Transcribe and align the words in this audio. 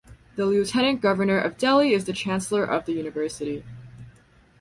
The 0.35 0.47
Lieutenant 0.47 0.99
Governor 0.99 1.37
of 1.37 1.59
Delhi 1.59 1.93
is 1.93 2.05
the 2.05 2.11
Chancellor 2.13 2.63
of 2.65 2.87
the 2.87 2.93
university. 2.93 3.63